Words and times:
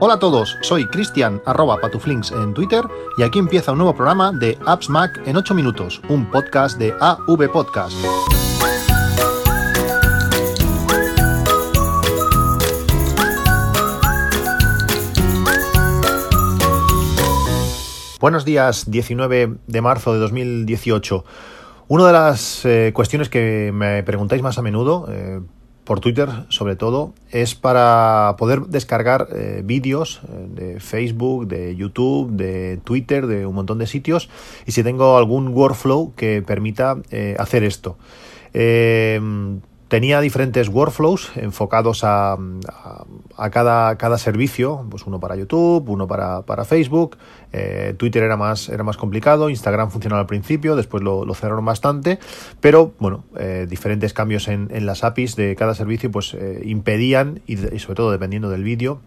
Hola 0.00 0.14
a 0.14 0.18
todos, 0.20 0.56
soy 0.60 0.86
Cristian 0.86 1.42
arroba 1.44 1.80
patuflinks 1.80 2.30
en 2.30 2.54
Twitter 2.54 2.84
y 3.16 3.24
aquí 3.24 3.40
empieza 3.40 3.72
un 3.72 3.78
nuevo 3.78 3.96
programa 3.96 4.30
de 4.30 4.56
Apps 4.64 4.88
Mac 4.88 5.20
en 5.26 5.36
8 5.36 5.56
minutos, 5.56 6.00
un 6.08 6.30
podcast 6.30 6.78
de 6.78 6.94
AV 7.00 7.50
Podcast. 7.50 7.96
Buenos 18.20 18.44
días, 18.44 18.88
19 18.88 19.56
de 19.66 19.80
marzo 19.80 20.12
de 20.12 20.20
2018. 20.20 21.24
Una 21.88 22.06
de 22.06 22.12
las 22.12 22.64
eh, 22.64 22.92
cuestiones 22.94 23.28
que 23.28 23.72
me 23.74 24.04
preguntáis 24.04 24.42
más 24.42 24.58
a 24.58 24.62
menudo, 24.62 25.08
eh, 25.10 25.40
por 25.88 26.00
Twitter 26.00 26.28
sobre 26.50 26.76
todo, 26.76 27.14
es 27.30 27.54
para 27.54 28.34
poder 28.36 28.66
descargar 28.66 29.28
eh, 29.34 29.62
vídeos 29.64 30.20
eh, 30.22 30.46
de 30.74 30.80
Facebook, 30.80 31.48
de 31.48 31.74
YouTube, 31.76 32.30
de 32.30 32.78
Twitter, 32.84 33.26
de 33.26 33.46
un 33.46 33.54
montón 33.54 33.78
de 33.78 33.86
sitios 33.86 34.28
y 34.66 34.72
si 34.72 34.82
tengo 34.82 35.16
algún 35.16 35.48
workflow 35.48 36.12
que 36.14 36.42
permita 36.42 36.98
eh, 37.10 37.36
hacer 37.38 37.64
esto. 37.64 37.96
Tenía 39.88 40.20
diferentes 40.20 40.68
workflows 40.68 41.32
enfocados 41.36 42.04
a, 42.04 42.36
a, 43.36 43.50
cada, 43.50 43.96
cada, 43.96 44.18
servicio, 44.18 44.86
pues 44.90 45.06
uno 45.06 45.18
para 45.18 45.34
YouTube, 45.34 45.88
uno 45.88 46.06
para, 46.06 46.42
para 46.42 46.66
Facebook, 46.66 47.16
eh, 47.54 47.94
Twitter 47.96 48.22
era 48.22 48.36
más, 48.36 48.68
era 48.68 48.84
más 48.84 48.98
complicado, 48.98 49.48
Instagram 49.48 49.90
funcionaba 49.90 50.20
al 50.20 50.26
principio, 50.26 50.76
después 50.76 51.02
lo, 51.02 51.32
cerraron 51.34 51.64
bastante, 51.64 52.18
pero 52.60 52.92
bueno, 52.98 53.24
eh, 53.38 53.66
diferentes 53.68 54.12
cambios 54.12 54.48
en, 54.48 54.68
en, 54.72 54.84
las 54.84 55.04
APIs 55.04 55.36
de 55.36 55.56
cada 55.56 55.74
servicio 55.74 56.10
pues 56.10 56.34
eh, 56.34 56.60
impedían, 56.64 57.40
y, 57.46 57.54
y 57.54 57.78
sobre 57.78 57.96
todo 57.96 58.10
dependiendo 58.10 58.50
del 58.50 58.64
vídeo, 58.64 59.00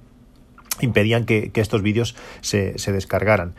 impedían 0.86 1.26
que, 1.26 1.52
estos 1.62 1.84
vídeos 1.84 2.16
se, 2.42 2.80
se 2.80 2.92
descargaran. 2.92 3.54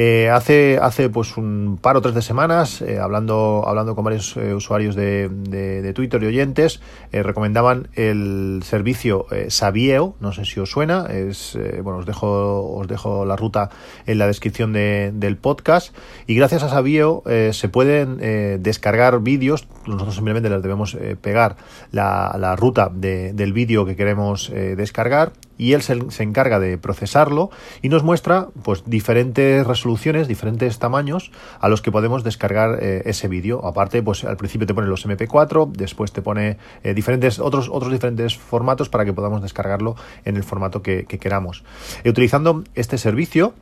Eh, 0.00 0.30
hace, 0.30 0.78
hace 0.80 1.10
pues 1.10 1.36
un 1.36 1.76
par 1.82 1.96
o 1.96 2.00
tres 2.00 2.14
de 2.14 2.22
semanas, 2.22 2.82
eh, 2.82 3.00
hablando, 3.00 3.64
hablando 3.66 3.96
con 3.96 4.04
varios 4.04 4.36
eh, 4.36 4.54
usuarios 4.54 4.94
de, 4.94 5.28
de, 5.28 5.92
Twitter 5.92 6.22
y 6.22 6.26
oyentes, 6.26 6.80
recomendaban 7.10 7.88
el 7.94 8.60
servicio 8.62 9.26
Sabieo, 9.48 10.14
no 10.20 10.30
sé 10.30 10.44
si 10.44 10.60
os 10.60 10.70
suena, 10.70 11.06
es, 11.06 11.58
bueno, 11.82 11.98
os 11.98 12.06
dejo, 12.06 12.76
os 12.76 12.86
dejo 12.86 13.24
la 13.24 13.34
ruta 13.34 13.70
en 14.06 14.18
la 14.18 14.28
descripción 14.28 14.72
de, 14.72 15.10
del 15.12 15.36
podcast, 15.36 15.96
y 16.28 16.36
gracias 16.36 16.62
a 16.62 16.68
Sabieo 16.68 17.24
se 17.50 17.68
pueden 17.68 18.62
descargar 18.62 19.20
vídeos, 19.20 19.66
nosotros 19.86 20.14
simplemente 20.14 20.48
les 20.50 20.62
debemos 20.62 20.96
pegar 21.20 21.56
la, 21.90 22.36
la 22.38 22.54
ruta 22.54 22.88
de, 22.94 23.32
del 23.32 23.52
vídeo 23.52 23.84
que 23.84 23.96
queremos 23.96 24.52
descargar, 24.52 25.32
y 25.58 25.72
él 25.72 25.82
se, 25.82 26.22
encarga 26.22 26.58
de 26.60 26.78
procesarlo 26.78 27.50
y 27.82 27.88
nos 27.88 28.04
muestra 28.04 28.48
pues 28.62 28.84
diferentes 28.86 29.66
resoluciones, 29.66 30.28
diferentes 30.28 30.78
tamaños 30.78 31.30
a 31.60 31.68
los 31.68 31.82
que 31.82 31.92
podemos 31.92 32.24
descargar 32.24 32.78
eh, 32.80 33.02
ese 33.04 33.28
vídeo. 33.28 33.66
Aparte, 33.66 34.02
pues 34.02 34.24
al 34.24 34.36
principio 34.36 34.66
te 34.66 34.74
pone 34.74 34.86
los 34.86 35.06
MP4, 35.06 35.70
después 35.72 36.12
te 36.12 36.22
pone 36.22 36.56
eh, 36.84 36.94
diferentes 36.94 37.38
otros 37.40 37.68
otros 37.70 37.92
diferentes 37.92 38.36
formatos 38.36 38.88
para 38.88 39.04
que 39.04 39.12
podamos 39.12 39.42
descargarlo 39.42 39.96
en 40.24 40.36
el 40.36 40.44
formato 40.44 40.80
que, 40.80 41.04
que 41.04 41.18
queramos. 41.18 41.64
Y 42.04 42.08
utilizando 42.08 42.62
este 42.74 42.96
servicio 42.96 43.54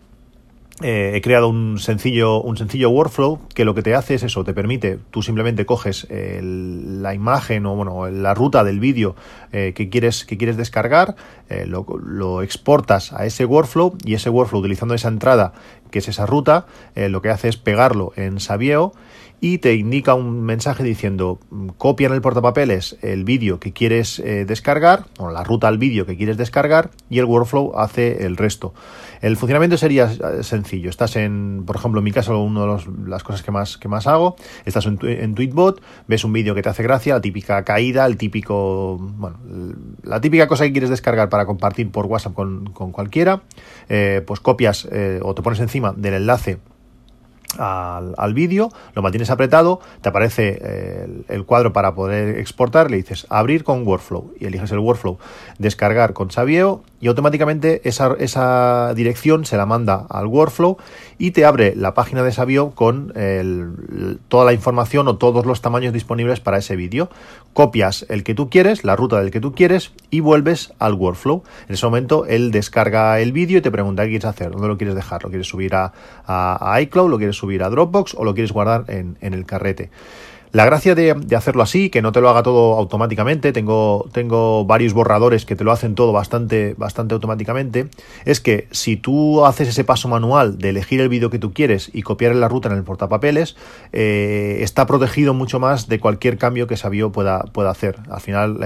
eh, 0.82 1.12
he 1.14 1.22
creado 1.22 1.48
un 1.48 1.78
sencillo, 1.78 2.42
un 2.42 2.58
sencillo 2.58 2.91
workflow 2.91 3.41
que 3.55 3.64
lo 3.64 3.74
que 3.74 3.82
te 3.82 3.94
hace 3.94 4.14
es 4.14 4.22
eso, 4.22 4.44
te 4.44 4.52
permite, 4.52 4.98
tú 5.10 5.22
simplemente 5.22 5.64
coges 5.64 6.06
el, 6.10 7.02
la 7.02 7.14
imagen 7.14 7.64
o 7.64 7.74
bueno, 7.74 8.10
la 8.10 8.34
ruta 8.34 8.62
del 8.62 8.78
vídeo 8.78 9.16
eh, 9.52 9.72
que, 9.74 9.88
quieres, 9.88 10.27
que 10.27 10.36
quieres 10.36 10.58
descargar, 10.58 11.16
eh, 11.48 11.64
lo, 11.64 11.86
lo, 12.04 12.42
exportas 12.42 13.14
a 13.14 13.24
ese 13.24 13.47
workflow 13.47 13.97
y 14.04 14.14
ese 14.14 14.28
workflow 14.28 14.60
utilizando 14.60 14.94
esa 14.94 15.08
entrada 15.08 15.54
que 15.91 16.00
es 16.00 16.08
esa 16.08 16.27
ruta, 16.27 16.66
eh, 16.94 17.08
lo 17.08 17.22
que 17.22 17.30
hace 17.30 17.48
es 17.48 17.56
pegarlo 17.56 18.12
en 18.16 18.38
Sabieo 18.41 18.92
y 19.40 19.58
te 19.58 19.74
indica 19.74 20.14
un 20.14 20.42
mensaje 20.42 20.82
diciendo 20.82 21.38
copia 21.76 22.06
en 22.06 22.14
el 22.14 22.20
portapapeles 22.20 22.97
el 23.02 23.24
vídeo 23.24 23.60
que 23.60 23.72
quieres 23.72 24.19
eh, 24.19 24.44
descargar, 24.47 25.06
o 25.19 25.30
la 25.30 25.44
ruta 25.44 25.69
al 25.69 25.78
vídeo 25.78 26.06
que 26.06 26.16
quieres 26.16 26.36
descargar 26.36 26.91
y 27.10 27.19
el 27.19 27.26
workflow 27.26 27.78
hace 27.78 28.25
el 28.25 28.36
resto. 28.36 28.72
El 29.20 29.36
funcionamiento 29.36 29.76
sería 29.76 30.10
eh, 30.10 30.42
sencillo. 30.42 30.91
Estás 30.91 31.16
en, 31.16 31.64
por 31.66 31.76
ejemplo, 31.76 32.00
en 32.00 32.04
mi 32.04 32.12
caso, 32.12 32.38
una 32.41 32.76
de 32.76 32.84
las 33.06 33.22
cosas 33.25 33.42
que 33.42 33.50
más, 33.50 33.76
que 33.76 33.88
más 33.88 34.06
hago, 34.06 34.36
estás 34.64 34.86
en, 34.86 34.98
en 35.02 35.34
Tweetbot, 35.34 35.82
ves 36.06 36.25
un 36.25 36.32
vídeo 36.32 36.54
que 36.54 36.62
te 36.62 36.69
hace 36.69 36.82
gracia, 36.82 37.14
la 37.14 37.20
típica 37.20 37.62
caída, 37.64 38.06
el 38.06 38.16
típico, 38.16 38.96
bueno, 38.98 39.38
la 40.02 40.20
típica 40.20 40.46
cosa 40.46 40.64
que 40.64 40.72
quieres 40.72 40.91
descargar 40.91 41.28
para 41.28 41.46
compartir 41.46 41.91
por 41.91 42.06
WhatsApp 42.06 42.34
con, 42.34 42.66
con 42.72 42.92
cualquiera, 42.92 43.42
eh, 43.88 44.22
pues 44.26 44.41
copias 44.41 44.88
o 45.22 45.34
te 45.34 45.42
pones 45.42 45.60
encima 45.60 45.92
del 45.96 46.14
enlace 46.14 46.58
al, 47.58 48.14
al 48.16 48.34
vídeo, 48.34 48.70
lo 48.94 49.02
mantienes 49.02 49.30
apretado, 49.30 49.80
te 50.00 50.08
aparece 50.08 50.58
eh, 50.60 51.24
el, 51.28 51.44
cuadro 51.44 51.72
para 51.72 51.94
poder 51.94 52.38
exportar, 52.38 52.90
le 52.90 52.98
dices 52.98 53.26
abrir 53.30 53.64
con 53.64 53.86
workflow 53.86 54.32
y 54.38 54.46
eliges 54.46 54.72
el 54.72 54.78
workflow, 54.78 55.18
descargar 55.58 56.12
con 56.12 56.30
Sabieo 56.30 56.82
y 57.00 57.08
automáticamente 57.08 57.82
esa, 57.84 58.16
esa 58.18 58.92
dirección 58.94 59.44
se 59.44 59.56
la 59.56 59.66
manda 59.66 60.06
al 60.08 60.26
workflow 60.26 60.76
y 61.18 61.32
te 61.32 61.44
abre 61.44 61.74
la 61.76 61.94
página 61.94 62.22
de 62.22 62.32
Sabieo 62.32 62.70
con 62.70 63.12
toda 64.28 64.44
la 64.44 64.52
información 64.52 65.08
o 65.08 65.16
todos 65.16 65.46
los 65.46 65.60
tamaños 65.60 65.92
disponibles 65.92 66.40
para 66.40 66.58
ese 66.58 66.76
vídeo. 66.76 67.10
Copias 67.52 68.06
el 68.08 68.22
que 68.22 68.34
tú 68.34 68.50
quieres, 68.50 68.84
la 68.84 68.96
ruta 68.96 69.20
del 69.20 69.30
que 69.30 69.40
tú 69.40 69.54
quieres 69.54 69.92
y 70.10 70.20
vuelves 70.20 70.72
al 70.78 70.94
workflow. 70.94 71.42
En 71.68 71.74
ese 71.74 71.86
momento 71.86 72.26
él 72.26 72.50
descarga 72.50 73.18
el 73.20 73.32
vídeo 73.32 73.58
y 73.58 73.62
te 73.62 73.70
pregunta 73.70 74.02
qué 74.04 74.10
quieres 74.10 74.26
hacer, 74.26 74.50
dónde 74.50 74.68
lo 74.68 74.76
quieres 74.76 74.94
dejar, 74.94 75.22
lo 75.22 75.30
quieres 75.30 75.46
subir 75.46 75.74
a, 75.74 75.92
a, 76.26 76.72
a 76.74 76.80
iCloud, 76.80 77.10
lo 77.10 77.18
quieres 77.18 77.35
subir 77.36 77.62
a 77.62 77.70
Dropbox 77.70 78.14
o 78.14 78.24
lo 78.24 78.34
quieres 78.34 78.52
guardar 78.52 78.84
en, 78.88 79.16
en 79.20 79.34
el 79.34 79.47
carrete. 79.47 79.91
La 80.52 80.64
gracia 80.64 80.94
de, 80.94 81.12
de, 81.12 81.36
hacerlo 81.36 81.62
así, 81.62 81.91
que 81.91 82.00
no 82.00 82.12
te 82.12 82.22
lo 82.22 82.30
haga 82.30 82.42
todo 82.42 82.78
automáticamente, 82.78 83.52
tengo, 83.52 84.08
tengo 84.12 84.64
varios 84.64 84.94
borradores 84.94 85.44
que 85.44 85.54
te 85.54 85.64
lo 85.64 85.72
hacen 85.72 85.94
todo 85.94 86.12
bastante, 86.12 86.75
bastante 86.78 87.14
automáticamente, 87.14 87.88
es 88.25 88.41
que 88.41 88.66
si 88.70 88.96
tú 88.96 89.44
haces 89.44 89.69
ese 89.69 89.84
paso 89.84 90.08
manual 90.08 90.56
de 90.56 90.70
elegir 90.70 91.00
el 91.00 91.10
vídeo 91.10 91.28
que 91.28 91.38
tú 91.38 91.52
quieres 91.52 91.91
y 91.92 92.00
copiar 92.00 92.32
en 92.32 92.41
la 92.41 92.48
ruta 92.48 92.70
en 92.70 92.76
el 92.76 92.84
portapapeles, 92.84 93.56
eh, 93.92 94.58
está 94.60 94.86
protegido 94.86 95.34
mucho 95.34 95.60
más 95.60 95.88
de 95.88 96.00
cualquier 96.00 96.38
cambio 96.38 96.66
que 96.66 96.78
Sabio 96.78 97.12
pueda, 97.12 97.41
pueda 97.52 97.70
hacer. 97.70 97.96
Al 98.08 98.20
final, 98.22 98.58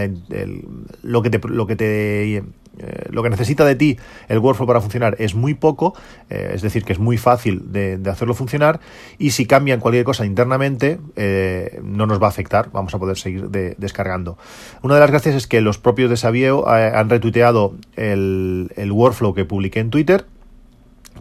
lo 1.03 1.23
que 1.23 1.31
te, 1.31 1.41
lo 1.49 1.67
que 1.67 1.75
te 1.77 2.45
eh, 2.81 3.09
lo 3.11 3.23
que 3.23 3.31
necesita 3.31 3.65
de 3.65 3.75
ti 3.75 3.99
el 4.29 4.39
workflow 4.39 4.67
para 4.67 4.81
funcionar 4.81 5.17
es 5.19 5.35
muy 5.35 5.55
poco, 5.55 5.95
eh, 6.31 6.53
es 6.55 6.63
decir, 6.63 6.85
que 6.85 6.93
es 6.93 6.99
muy 6.99 7.19
fácil 7.19 7.73
de, 7.73 8.01
hacerlo 8.11 8.35
funcionar 8.35 8.81
y 9.19 9.31
si 9.31 9.47
cambian 9.47 9.81
cualquier 9.81 10.05
cosa 10.05 10.25
internamente 10.25 10.99
eh, 11.17 11.81
no 11.85 12.07
nos 12.07 12.21
va 12.21 12.27
a 12.27 12.31
afectar, 12.31 12.71
vamos 12.73 12.95
a 12.95 12.99
poder 12.99 13.19
seguir 13.19 13.51
de, 13.51 13.75
descargando. 13.79 14.39
Una 14.83 14.95
de 14.95 15.01
las 15.01 15.11
gracias 15.11 15.35
es 15.35 15.47
que 15.47 15.61
los 15.61 15.79
propios 15.79 16.11
de 16.11 16.17
Sabieo 16.17 16.65
eh, 16.75 16.93
han 16.95 17.11
retuiteado 17.11 17.75
el, 17.97 18.71
workflow 18.91 19.35
que 19.35 19.45
publiqué 19.45 19.81
en 19.81 19.91
Twitter, 19.91 20.25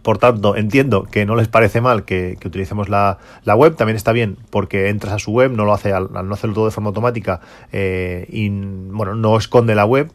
por 0.02 0.18
tanto, 0.18 0.56
entiendo 0.56 1.04
que 1.04 1.26
no 1.26 1.36
les 1.36 1.50
parece 1.50 1.82
mal 1.82 2.06
que, 2.06 2.38
utilicemos 2.46 2.88
la, 2.88 3.18
web. 3.46 3.76
También 3.76 3.98
está 3.98 4.14
bien 4.14 4.38
porque 4.50 4.88
entras 4.88 5.14
a 5.14 5.20
su 5.20 5.32
web, 5.32 5.52
no 5.52 5.66
lo 5.66 5.74
hace 5.74 5.92
al, 5.92 6.10
al 6.16 6.28
no 6.28 6.34
hacerlo 6.36 6.56
todo 6.56 6.66
de 6.66 6.72
forma 6.72 6.88
automática 6.88 7.42
y 7.74 8.50
bueno, 8.50 9.16
no 9.16 9.38
esconde 9.38 9.76
la 9.76 9.86
web. 9.86 10.10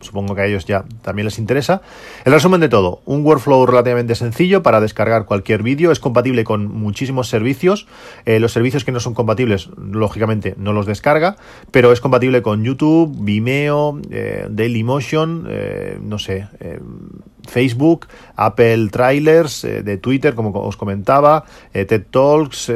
Supongo 0.00 0.34
que 0.34 0.42
a 0.42 0.46
ellos 0.46 0.64
ya 0.64 0.84
también 1.02 1.26
les 1.26 1.38
interesa. 1.38 1.82
El 2.24 2.32
resumen 2.32 2.60
de 2.60 2.68
todo, 2.68 3.00
un 3.04 3.24
workflow 3.24 3.66
relativamente 3.66 4.14
sencillo 4.14 4.62
para 4.62 4.80
descargar 4.80 5.26
cualquier 5.26 5.62
vídeo, 5.62 5.92
es 5.92 6.00
compatible 6.00 6.44
con 6.44 6.66
muchísimos 6.66 7.28
servicios, 7.28 7.86
eh, 8.24 8.40
los 8.40 8.52
servicios 8.52 8.84
que 8.84 8.92
no 8.92 9.00
son 9.00 9.14
compatibles, 9.14 9.68
lógicamente 9.76 10.54
no 10.56 10.72
los 10.72 10.86
descarga, 10.86 11.36
pero 11.70 11.92
es 11.92 12.00
compatible 12.00 12.42
con 12.42 12.64
YouTube, 12.64 13.14
Vimeo, 13.20 14.00
eh, 14.10 14.46
Dailymotion, 14.50 15.46
eh, 15.48 15.98
no 16.02 16.18
sé, 16.18 16.48
Facebook, 17.48 18.06
Apple 18.36 18.88
Trailers, 18.90 19.62
de 19.62 19.96
Twitter, 19.98 20.34
como 20.34 20.50
os 20.60 20.76
comentaba, 20.76 21.44
TED 21.72 22.04
Talks, 22.10 22.70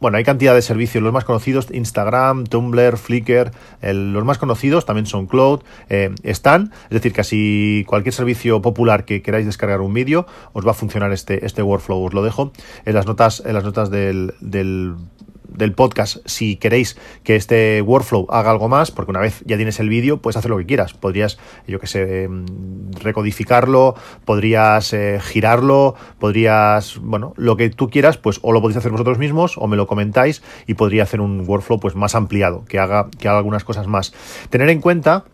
bueno, 0.00 0.18
hay 0.18 0.24
cantidad 0.24 0.54
de 0.54 0.62
servicios, 0.62 1.02
los 1.02 1.12
más 1.12 1.24
conocidos, 1.24 1.68
Instagram, 1.72 2.44
Tumblr, 2.44 2.96
Flickr, 2.96 3.50
el, 3.80 4.12
los 4.12 4.24
más 4.24 4.38
conocidos, 4.38 4.84
también 4.84 5.06
son 5.06 5.26
Cloud, 5.26 5.62
eh, 5.88 6.14
están, 6.22 6.72
es 6.84 6.90
decir, 6.90 7.12
casi 7.12 7.84
cualquier 7.86 8.12
servicio 8.12 8.60
popular 8.60 9.04
que 9.04 9.22
queráis 9.22 9.46
descargar 9.46 9.80
un 9.80 9.94
vídeo, 9.94 10.26
os 10.52 10.66
va 10.66 10.72
a 10.72 10.74
funcionar 10.74 11.12
este, 11.12 11.46
este 11.46 11.62
workflow, 11.62 12.04
os 12.04 12.12
lo 12.12 12.22
dejo 12.22 12.52
en 12.84 12.94
las 12.94 13.06
notas, 13.06 13.42
en 13.44 13.54
las 13.54 13.64
notas 13.64 13.90
del, 13.90 14.34
del 14.40 14.94
del 15.56 15.72
podcast 15.72 16.18
si 16.26 16.56
queréis 16.56 16.96
que 17.24 17.36
este 17.36 17.82
workflow 17.82 18.26
haga 18.30 18.50
algo 18.50 18.68
más, 18.68 18.90
porque 18.90 19.10
una 19.10 19.20
vez 19.20 19.42
ya 19.46 19.56
tienes 19.56 19.80
el 19.80 19.88
vídeo, 19.88 20.18
puedes 20.18 20.36
hacer 20.36 20.50
lo 20.50 20.58
que 20.58 20.66
quieras. 20.66 20.94
Podrías, 20.94 21.38
yo 21.66 21.80
que 21.80 21.86
sé, 21.86 22.24
eh, 22.24 22.28
recodificarlo, 23.00 23.94
podrías 24.24 24.92
eh, 24.92 25.18
girarlo, 25.22 25.94
podrías, 26.18 26.98
bueno, 27.00 27.32
lo 27.36 27.56
que 27.56 27.70
tú 27.70 27.90
quieras, 27.90 28.16
pues 28.16 28.38
o 28.42 28.52
lo 28.52 28.60
podéis 28.60 28.78
hacer 28.78 28.92
vosotros 28.92 29.18
mismos 29.18 29.56
o 29.58 29.66
me 29.66 29.76
lo 29.76 29.86
comentáis 29.86 30.42
y 30.66 30.74
podría 30.74 31.02
hacer 31.02 31.20
un 31.20 31.44
workflow 31.46 31.80
pues 31.80 31.94
más 31.94 32.14
ampliado, 32.14 32.64
que 32.64 32.78
haga, 32.78 33.08
que 33.18 33.28
haga 33.28 33.38
algunas 33.38 33.64
cosas 33.64 33.86
más. 33.86 34.12
Tener 34.50 34.68
en 34.70 34.80
cuenta 34.80 35.24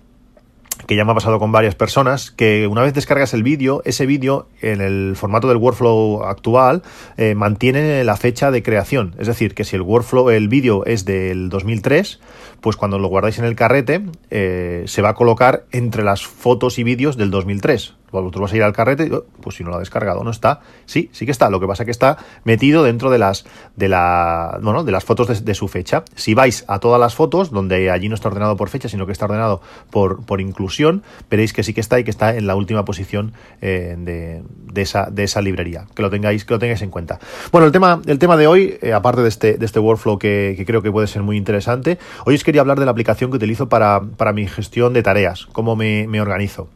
que 0.86 0.96
ya 0.96 1.04
me 1.04 1.12
ha 1.12 1.14
pasado 1.14 1.38
con 1.38 1.52
varias 1.52 1.74
personas, 1.74 2.30
que 2.30 2.66
una 2.66 2.82
vez 2.82 2.94
descargas 2.94 3.34
el 3.34 3.42
vídeo, 3.42 3.82
ese 3.84 4.06
vídeo 4.06 4.48
en 4.60 4.80
el 4.80 5.14
formato 5.16 5.48
del 5.48 5.56
workflow 5.56 6.24
actual 6.24 6.82
eh, 7.16 7.34
mantiene 7.34 8.04
la 8.04 8.16
fecha 8.16 8.50
de 8.50 8.62
creación. 8.62 9.14
Es 9.18 9.26
decir, 9.26 9.54
que 9.54 9.64
si 9.64 9.76
el 9.76 9.82
workflow, 9.82 10.30
el 10.30 10.48
vídeo 10.48 10.84
es 10.84 11.04
del 11.04 11.48
2003, 11.48 12.20
pues 12.60 12.76
cuando 12.76 12.98
lo 12.98 13.08
guardáis 13.08 13.38
en 13.38 13.44
el 13.44 13.54
carrete, 13.54 14.02
eh, 14.30 14.84
se 14.86 15.02
va 15.02 15.10
a 15.10 15.14
colocar 15.14 15.64
entre 15.72 16.02
las 16.02 16.26
fotos 16.26 16.78
y 16.78 16.84
vídeos 16.84 17.16
del 17.16 17.30
2003 17.30 17.94
vosotros 18.20 18.42
vas 18.42 18.52
a 18.52 18.56
ir 18.56 18.62
al 18.62 18.72
carrete, 18.72 19.10
pues 19.40 19.56
si 19.56 19.64
no 19.64 19.70
lo 19.70 19.76
ha 19.76 19.78
descargado, 19.78 20.22
no 20.22 20.30
está. 20.30 20.60
Sí, 20.86 21.08
sí 21.12 21.24
que 21.24 21.32
está. 21.32 21.50
Lo 21.50 21.60
que 21.60 21.66
pasa 21.66 21.82
es 21.82 21.86
que 21.86 21.90
está 21.90 22.18
metido 22.44 22.82
dentro 22.82 23.10
de 23.10 23.18
las 23.18 23.44
de 23.76 23.88
la 23.88 24.58
bueno, 24.62 24.84
de 24.84 24.92
las 24.92 25.04
fotos 25.04 25.44
de, 25.44 25.54
su 25.54 25.68
fecha. 25.68 26.04
Si 26.14 26.34
vais 26.34 26.64
a 26.68 26.78
todas 26.78 27.00
las 27.00 27.14
fotos, 27.14 27.50
donde 27.50 27.90
allí 27.90 28.08
no 28.08 28.14
está 28.14 28.28
ordenado 28.28 28.56
por 28.56 28.68
fecha, 28.68 28.88
sino 28.88 29.06
que 29.06 29.12
está 29.12 29.24
ordenado 29.24 29.60
por, 29.90 30.24
por 30.24 30.40
inclusión, 30.40 31.02
veréis 31.30 31.52
que 31.52 31.62
sí 31.62 31.74
que 31.74 31.80
está 31.80 31.98
y 31.98 32.04
que 32.04 32.10
está 32.10 32.36
en 32.36 32.46
la 32.46 32.54
última 32.54 32.84
posición 32.84 33.32
eh, 33.60 33.96
de, 33.98 34.82
esa, 34.82 35.08
de 35.10 35.24
esa 35.24 35.40
librería. 35.40 35.86
Que 35.94 36.02
lo 36.02 36.10
tengáis, 36.10 36.44
que 36.44 36.54
lo 36.54 36.58
tengáis 36.58 36.82
en 36.82 36.90
cuenta. 36.90 37.18
Bueno, 37.50 37.66
el 37.66 37.72
tema, 37.72 38.00
el 38.06 38.18
tema 38.18 38.36
de 38.36 38.46
hoy, 38.46 38.78
eh, 38.82 38.92
aparte 38.92 39.22
de 39.22 39.28
este, 39.28 39.54
de 39.58 39.66
este 39.66 39.78
workflow 39.78 40.18
que, 40.18 40.62
creo 40.66 40.82
que 40.82 40.90
puede 40.90 41.06
ser 41.06 41.22
muy 41.22 41.36
interesante, 41.36 41.98
hoy 42.24 42.34
os 42.34 42.44
quería 42.44 42.60
hablar 42.60 42.78
de 42.78 42.84
la 42.84 42.90
aplicación 42.90 43.30
que 43.30 43.36
utilizo 43.36 43.68
para, 43.68 44.02
para 44.02 44.32
mi 44.32 44.46
gestión 44.46 44.92
de 44.92 45.02
tareas, 45.02 45.46
cómo 45.52 45.76
me 45.76 46.20
organizo. 46.20 46.68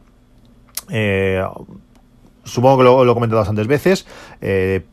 Eh, 0.90 1.42
supongo 2.44 2.78
que 2.78 2.84
lo, 2.84 3.10
he 3.10 3.14
comentado 3.14 3.40
bastantes 3.40 3.66
veces. 3.66 4.06
Eh, 4.40 4.84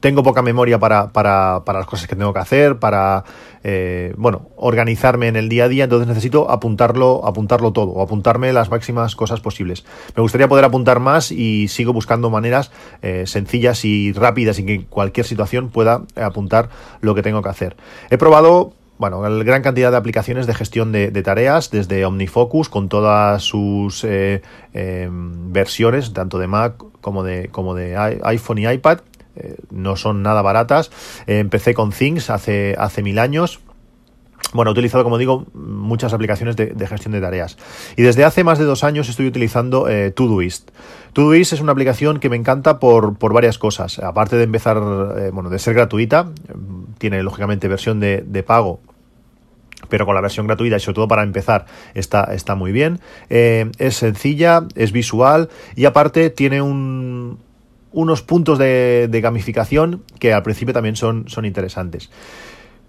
tengo 0.00 0.22
poca 0.22 0.42
memoria 0.42 0.78
para, 0.78 1.10
para, 1.10 1.62
para, 1.64 1.78
las 1.78 1.88
cosas 1.88 2.06
que 2.06 2.14
tengo 2.14 2.34
que 2.34 2.38
hacer, 2.38 2.78
para 2.78 3.24
eh, 3.64 4.12
bueno, 4.18 4.48
organizarme 4.56 5.28
en 5.28 5.36
el 5.36 5.48
día 5.48 5.64
a 5.64 5.68
día, 5.68 5.84
entonces 5.84 6.06
necesito 6.06 6.50
apuntarlo, 6.50 7.26
apuntarlo 7.26 7.72
todo, 7.72 7.90
o 7.92 8.02
apuntarme 8.02 8.52
las 8.52 8.70
máximas 8.70 9.16
cosas 9.16 9.40
posibles. 9.40 9.84
Me 10.14 10.22
gustaría 10.22 10.48
poder 10.48 10.66
apuntar 10.66 11.00
más 11.00 11.32
y 11.32 11.68
sigo 11.68 11.94
buscando 11.94 12.28
maneras 12.28 12.70
sencillas 13.24 13.84
y 13.86 14.12
rápidas 14.12 14.58
y 14.58 14.66
que 14.66 14.74
en 14.74 14.82
cualquier 14.82 15.24
situación 15.24 15.70
pueda 15.70 16.02
apuntar 16.14 16.68
lo 17.00 17.14
que 17.14 17.22
tengo 17.22 17.40
que 17.40 17.48
hacer. 17.48 17.76
He 18.10 18.18
probado 18.18 18.74
bueno, 19.00 19.18
gran 19.22 19.62
cantidad 19.62 19.90
de 19.90 19.96
aplicaciones 19.96 20.46
de 20.46 20.52
gestión 20.52 20.92
de, 20.92 21.22
tareas, 21.22 21.70
desde 21.70 22.04
OmniFocus 22.04 22.68
con 22.68 22.90
todas 22.90 23.42
sus 23.42 24.04
eh, 24.04 24.42
em, 24.74 25.50
versiones, 25.50 26.12
tanto 26.12 26.38
de 26.38 26.46
Mac 26.46 26.74
como 27.00 27.24
de, 27.24 28.18
iPhone 28.22 28.58
y 28.58 28.68
iPad. 28.68 28.98
Eh, 29.36 29.56
no 29.70 29.96
son 29.96 30.22
nada 30.22 30.42
baratas. 30.42 30.90
empecé 31.26 31.72
con 31.72 31.92
Things 31.92 32.28
hace, 32.28 32.76
hace 32.78 33.02
mil 33.02 33.18
años. 33.18 33.60
Bueno, 34.52 34.70
he 34.70 34.72
utilizado, 34.72 35.02
como 35.02 35.16
digo, 35.16 35.46
muchas 35.54 36.12
aplicaciones 36.12 36.56
de, 36.56 36.86
gestión 36.86 37.12
de 37.12 37.22
tareas. 37.22 37.56
Y 37.96 38.02
desde 38.02 38.24
hace 38.24 38.44
más 38.44 38.58
de 38.58 38.66
dos 38.66 38.84
años 38.84 39.08
estoy 39.08 39.26
utilizando 39.26 39.88
eh, 39.88 40.10
Todoist. 40.10 40.72
Todoist 41.14 41.54
es 41.54 41.62
una 41.62 41.72
aplicación 41.72 42.20
que 42.20 42.28
me 42.28 42.36
encanta 42.36 42.78
por, 42.78 43.16
por 43.16 43.32
varias 43.32 43.56
cosas. 43.56 43.98
Aparte 43.98 44.36
de 44.36 44.42
empezar, 44.42 44.78
bueno, 45.32 45.48
de 45.48 45.58
ser 45.58 45.72
gratuita, 45.72 46.32
tiene 46.98 47.22
lógicamente 47.22 47.66
versión 47.66 47.98
de 47.98 48.44
pago 48.46 48.80
pero 49.88 50.06
con 50.06 50.14
la 50.14 50.20
versión 50.20 50.46
gratuita 50.46 50.76
y 50.76 50.80
sobre 50.80 50.94
todo 50.94 51.08
para 51.08 51.22
empezar 51.22 51.66
está, 51.94 52.24
está 52.34 52.54
muy 52.54 52.72
bien. 52.72 53.00
Eh, 53.28 53.70
es 53.78 53.96
sencilla, 53.96 54.66
es 54.74 54.92
visual 54.92 55.48
y 55.76 55.84
aparte 55.84 56.30
tiene 56.30 56.62
un, 56.62 57.38
unos 57.92 58.22
puntos 58.22 58.58
de, 58.58 59.08
de, 59.10 59.20
gamificación 59.20 60.02
que 60.18 60.32
al 60.32 60.42
principio 60.42 60.74
también 60.74 60.96
son, 60.96 61.28
son 61.28 61.44
interesantes. 61.44 62.10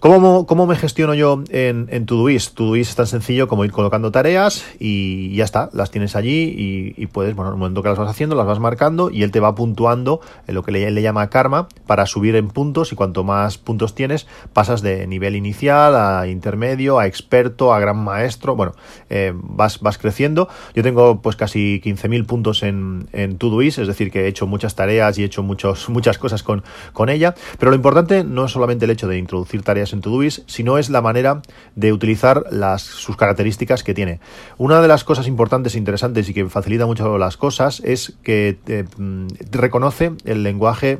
¿Cómo, 0.01 0.47
¿Cómo, 0.47 0.65
me 0.65 0.75
gestiono 0.75 1.13
yo 1.13 1.43
en, 1.51 1.87
en 1.91 2.07
Todoist? 2.07 2.55
Todoist 2.55 2.89
es 2.89 2.95
tan 2.95 3.05
sencillo 3.05 3.47
como 3.47 3.65
ir 3.65 3.71
colocando 3.71 4.11
tareas 4.11 4.65
y 4.79 5.35
ya 5.35 5.43
está, 5.43 5.69
las 5.73 5.91
tienes 5.91 6.15
allí 6.15 6.95
y, 6.97 7.05
puedes, 7.05 7.35
bueno, 7.35 7.51
en 7.51 7.53
el 7.53 7.59
momento 7.59 7.83
que 7.83 7.89
las 7.89 7.99
vas 7.99 8.09
haciendo, 8.09 8.35
las 8.35 8.47
vas 8.47 8.57
marcando 8.57 9.11
y 9.11 9.21
él 9.21 9.29
te 9.29 9.39
va 9.39 9.53
puntuando 9.53 10.19
en 10.47 10.55
lo 10.55 10.63
que 10.63 10.71
le, 10.71 10.89
le, 10.89 11.03
llama 11.03 11.29
karma 11.29 11.67
para 11.85 12.07
subir 12.07 12.35
en 12.35 12.47
puntos 12.47 12.91
y 12.91 12.95
cuanto 12.95 13.23
más 13.23 13.59
puntos 13.59 13.93
tienes, 13.93 14.25
pasas 14.53 14.81
de 14.81 15.05
nivel 15.05 15.35
inicial 15.35 15.95
a 15.95 16.25
intermedio, 16.25 16.97
a 16.97 17.05
experto, 17.05 17.71
a 17.71 17.79
gran 17.79 18.03
maestro, 18.03 18.55
bueno, 18.55 18.73
eh, 19.11 19.33
vas, 19.35 19.81
vas 19.81 19.99
creciendo. 19.99 20.49
Yo 20.73 20.81
tengo 20.81 21.21
pues 21.21 21.35
casi 21.35 21.79
15.000 21.79 22.25
puntos 22.25 22.63
en, 22.63 23.07
en 23.13 23.37
Todoist, 23.37 23.77
es 23.77 23.87
decir, 23.87 24.09
que 24.09 24.21
he 24.21 24.27
hecho 24.27 24.47
muchas 24.47 24.73
tareas 24.73 25.19
y 25.19 25.21
he 25.21 25.25
hecho 25.25 25.43
muchos, 25.43 25.89
muchas 25.89 26.17
cosas 26.17 26.41
con, 26.41 26.63
con 26.91 27.09
ella, 27.09 27.35
pero 27.59 27.69
lo 27.69 27.75
importante 27.75 28.23
no 28.23 28.45
es 28.45 28.51
solamente 28.51 28.85
el 28.85 28.91
hecho 28.91 29.07
de 29.07 29.19
introducir 29.19 29.61
tareas 29.61 29.90
en 29.93 30.01
Todoist, 30.01 30.39
sino 30.47 30.77
es 30.77 30.89
la 30.89 31.01
manera 31.01 31.41
de 31.75 31.93
utilizar 31.93 32.45
las, 32.51 32.81
sus 32.81 33.17
características 33.17 33.83
que 33.83 33.93
tiene. 33.93 34.19
Una 34.57 34.81
de 34.81 34.87
las 34.87 35.03
cosas 35.03 35.27
importantes 35.27 35.75
e 35.75 35.77
interesantes 35.77 36.29
y 36.29 36.33
que 36.33 36.47
facilita 36.49 36.85
mucho 36.85 37.17
las 37.17 37.37
cosas 37.37 37.81
es 37.83 38.13
que 38.23 38.59
eh, 38.67 38.85
mm, 38.97 39.27
reconoce 39.51 40.11
el 40.25 40.43
lenguaje 40.43 40.99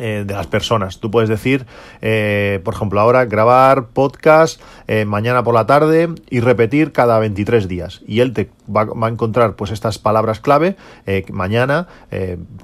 eh, 0.00 0.24
de 0.26 0.34
las 0.34 0.46
personas. 0.46 1.00
Tú 1.00 1.10
puedes 1.10 1.28
decir, 1.28 1.66
eh, 2.00 2.60
por 2.64 2.74
ejemplo, 2.74 3.00
ahora 3.00 3.24
grabar 3.24 3.86
podcast 3.88 4.60
eh, 4.86 5.04
mañana 5.04 5.42
por 5.42 5.54
la 5.54 5.66
tarde 5.66 6.08
y 6.30 6.40
repetir 6.40 6.92
cada 6.92 7.18
23 7.18 7.68
días. 7.68 8.00
Y 8.06 8.20
él 8.20 8.32
te 8.32 8.50
va, 8.74 8.86
a 9.06 9.08
encontrar 9.08 9.56
pues 9.56 9.70
estas 9.70 9.98
palabras 9.98 10.40
clave 10.40 10.76
mañana, 11.32 11.88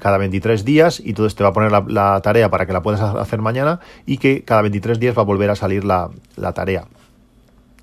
cada 0.01 0.19
23 0.19 0.65
días, 0.65 1.01
y 1.01 1.15
todo 1.15 1.29
te 1.29 1.43
va 1.43 1.51
a 1.51 1.53
poner 1.53 1.73
la, 1.73 2.21
tarea 2.23 2.51
para 2.51 2.67
que 2.67 2.73
la 2.73 2.83
puedas 2.83 3.01
hacer 3.01 3.41
mañana 3.41 3.81
y 4.07 4.19
que 4.19 4.45
cada 4.45 4.63
23 4.63 5.01
días 5.01 5.17
va 5.17 5.23
a 5.23 5.25
volver 5.25 5.51
a 5.51 5.57
salir 5.57 5.85
la, 5.85 6.11
la 6.37 6.53
tarea 6.53 6.87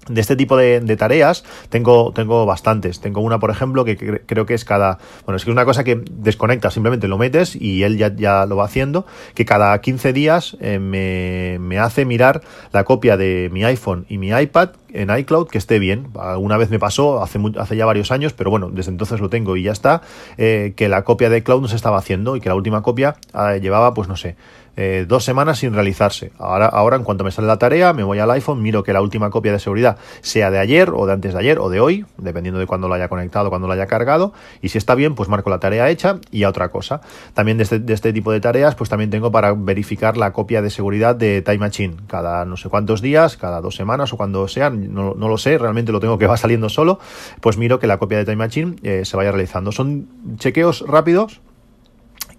de 0.07 0.19
este 0.19 0.35
tipo 0.35 0.57
de, 0.57 0.81
tareas 0.97 1.43
tengo, 1.69 2.11
tengo 2.13 2.45
bastantes. 2.45 2.99
Tengo 2.99 3.21
una, 3.21 3.39
por 3.39 3.51
ejemplo, 3.51 3.85
que 3.85 3.95
creo 4.25 4.45
que 4.45 4.53
es 4.53 4.65
cada. 4.65 4.97
Bueno, 5.25 5.37
es 5.37 5.45
que 5.45 5.51
es 5.51 5.53
una 5.53 5.65
cosa 5.65 5.83
que 5.83 6.03
desconecta, 6.11 6.71
simplemente 6.71 7.07
lo 7.07 7.17
metes 7.17 7.55
y 7.55 7.83
él 7.83 7.97
ya, 7.97 8.13
ya 8.15 8.45
lo 8.45 8.55
va 8.55 8.65
haciendo. 8.65 9.05
Que 9.35 9.45
cada 9.45 9.79
15 9.79 10.13
días 10.13 10.57
eh, 10.59 10.79
me, 10.79 11.59
me, 11.59 11.79
hace 11.79 12.05
mirar 12.05 12.41
la 12.71 12.83
copia 12.83 13.15
de 13.15 13.49
mi 13.51 13.63
iPhone 13.63 14.05
y 14.09 14.17
mi 14.17 14.29
iPad 14.29 14.71
en 14.93 15.15
iCloud 15.15 15.47
que 15.47 15.57
esté 15.57 15.79
bien. 15.79 16.07
Alguna 16.19 16.57
vez 16.57 16.69
me 16.69 16.79
pasó 16.79 17.21
hace, 17.21 17.39
hace 17.57 17.75
ya 17.75 17.85
varios 17.85 18.11
años, 18.11 18.33
pero 18.33 18.49
bueno, 18.49 18.69
desde 18.71 18.91
entonces 18.91 19.19
lo 19.19 19.29
tengo 19.29 19.55
y 19.55 19.63
ya 19.63 19.71
está. 19.71 20.01
Eh, 20.37 20.73
que 20.75 20.89
la 20.89 21.03
copia 21.03 21.29
de 21.29 21.43
cloud 21.43 21.61
no 21.61 21.67
se 21.67 21.75
estaba 21.75 21.97
haciendo 21.97 22.35
y 22.35 22.41
que 22.41 22.49
la 22.49 22.55
última 22.55 22.81
copia 22.81 23.15
ah, 23.33 23.57
llevaba, 23.57 23.93
pues 23.93 24.07
no 24.07 24.15
sé, 24.15 24.35
eh, 24.77 25.05
dos 25.07 25.23
semanas 25.23 25.59
sin 25.59 25.73
realizarse. 25.73 26.31
Ahora, 26.37 26.65
ahora, 26.67 26.95
en 26.95 27.03
cuanto 27.03 27.23
me 27.23 27.31
sale 27.31 27.47
la 27.47 27.57
tarea, 27.57 27.93
me 27.93 28.03
voy 28.03 28.19
al 28.19 28.31
iPhone, 28.31 28.61
miro 28.61 28.83
que 28.83 28.93
la 28.93 29.01
última 29.01 29.29
copia 29.29 29.51
de 29.51 29.59
seguridad 29.59 29.97
sea 30.21 30.49
de 30.49 30.59
ayer 30.59 30.91
o 30.95 31.05
de 31.05 31.13
antes 31.13 31.33
de 31.33 31.39
ayer 31.39 31.59
o 31.59 31.69
de 31.69 31.79
hoy, 31.79 32.05
dependiendo 32.17 32.59
de 32.59 32.67
cuándo 32.67 32.87
lo 32.87 32.93
haya 32.93 33.09
conectado, 33.09 33.49
cuándo 33.49 33.67
lo 33.67 33.73
haya 33.73 33.87
cargado. 33.87 34.33
Y 34.61 34.69
si 34.69 34.77
está 34.77 34.95
bien, 34.95 35.15
pues 35.15 35.29
marco 35.29 35.49
la 35.49 35.59
tarea 35.59 35.89
hecha 35.89 36.19
y 36.31 36.43
a 36.43 36.49
otra 36.49 36.69
cosa. 36.69 37.01
También 37.33 37.57
de 37.57 37.63
este, 37.63 37.79
de 37.79 37.93
este 37.93 38.13
tipo 38.13 38.31
de 38.31 38.39
tareas, 38.39 38.75
pues 38.75 38.89
también 38.89 39.09
tengo 39.09 39.31
para 39.31 39.53
verificar 39.53 40.17
la 40.17 40.31
copia 40.31 40.61
de 40.61 40.69
seguridad 40.69 41.15
de 41.15 41.41
Time 41.41 41.59
Machine. 41.59 41.95
Cada 42.07 42.45
no 42.45 42.57
sé 42.57 42.69
cuántos 42.69 43.01
días, 43.01 43.37
cada 43.37 43.61
dos 43.61 43.75
semanas 43.75 44.13
o 44.13 44.17
cuando 44.17 44.47
sean, 44.47 44.93
no, 44.93 45.13
lo 45.13 45.37
sé, 45.37 45.57
realmente 45.57 45.91
lo 45.91 45.99
tengo 45.99 46.17
que 46.17 46.27
va 46.27 46.37
saliendo 46.37 46.69
solo. 46.69 46.99
Pues 47.41 47.57
miro 47.57 47.79
que 47.79 47.87
la 47.87 47.97
copia 47.97 48.17
de 48.17 48.25
Time 48.25 48.37
Machine 48.37 48.75
eh, 48.83 49.03
se 49.05 49.17
vaya 49.17 49.31
realizando. 49.31 49.71
Son 49.71 50.07
chequeos 50.37 50.85
rápidos 50.87 51.41